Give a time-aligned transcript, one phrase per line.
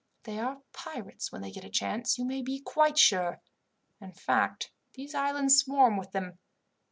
[0.23, 3.39] They are pirates when they get a chance, you may be quite sure.
[4.01, 6.39] In fact, these islands swarm with them.